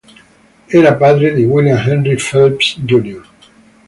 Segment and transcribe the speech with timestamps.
[0.77, 3.23] Era padre di William Henry Phelps Jr.